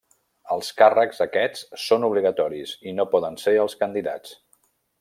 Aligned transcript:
Els 0.53 0.69
càrrecs 0.79 1.19
aquests 1.25 1.67
són 1.83 2.07
obligatoris 2.09 2.73
i 2.93 2.95
no 3.01 3.07
poden 3.13 3.39
ser 3.43 3.55
els 3.65 3.77
candidats. 3.85 4.35